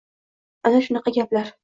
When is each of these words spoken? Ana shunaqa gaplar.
Ana 0.69 0.81
shunaqa 0.87 1.15
gaplar. 1.19 1.57